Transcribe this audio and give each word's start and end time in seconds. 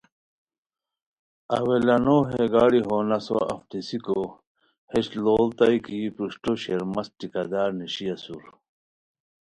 اوّلانو 1.57 2.17
ہے 2.29 2.41
گاڑی 2.53 2.81
ہو 2.87 2.97
نسو 3.09 3.37
اف 3.51 3.61
نیسیکو 3.71 4.19
ہیس 4.91 5.07
لوڑیتائے 5.23 5.77
کی 5.85 5.95
ہے 6.01 6.09
پروشٹو 6.15 6.51
شیرمست 6.63 7.11
ٹھیکہ 7.19 7.43
دار 7.51 7.69
نیشی 7.77 8.05
اسور 8.13 8.43